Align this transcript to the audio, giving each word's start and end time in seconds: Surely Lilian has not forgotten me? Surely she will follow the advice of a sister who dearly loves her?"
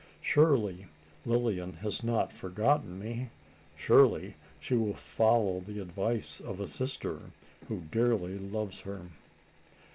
Surely 0.19 0.87
Lilian 1.27 1.73
has 1.73 2.03
not 2.03 2.33
forgotten 2.33 2.97
me? 2.97 3.29
Surely 3.75 4.33
she 4.59 4.73
will 4.73 4.95
follow 4.95 5.59
the 5.59 5.79
advice 5.79 6.39
of 6.41 6.59
a 6.59 6.65
sister 6.65 7.19
who 7.67 7.81
dearly 7.91 8.39
loves 8.39 8.79
her?" 8.79 9.09